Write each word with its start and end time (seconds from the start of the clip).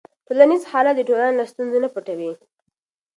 ټولنیز 0.27 0.63
حالت 0.71 0.95
د 0.97 1.01
ټولنې 1.07 1.33
له 1.39 1.45
ستونزو 1.51 1.77
نه 1.83 1.89
پټوي. 1.93 2.31